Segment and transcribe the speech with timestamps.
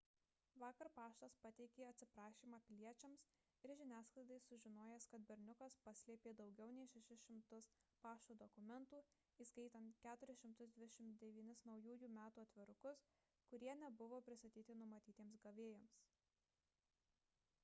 [0.61, 3.25] vakar paštas pateikė atsiprašymą piliečiams
[3.67, 7.59] ir žiniasklaidai sužinojęs kad berniukas paslėpė daugiau nei 600
[8.05, 9.01] pašto dokumentų
[9.45, 13.03] įskaitant 429 naujųjų metų atvirukus
[13.53, 15.99] kurie nebuvo pristatyti numatytiems gavėjams